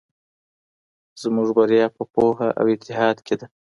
[1.21, 3.47] زموږ بریا په پوهه او اتحاد کې ده.